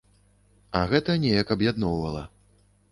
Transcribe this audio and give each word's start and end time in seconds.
А 0.79 0.81
гэта 0.93 1.19
неяк 1.27 1.55
аб'ядноўвала. 1.59 2.27